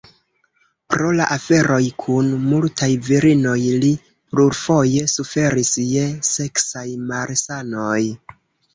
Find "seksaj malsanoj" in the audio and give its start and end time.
6.35-7.99